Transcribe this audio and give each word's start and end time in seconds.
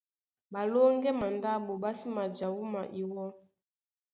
Ɓalóŋgɛ́ 0.53 1.11
mandáɓo 1.19 1.71
ɓá 1.81 1.89
sí 1.99 2.07
maja 2.15 2.47
wúma 2.55 2.81
iwɔ́, 3.01 3.27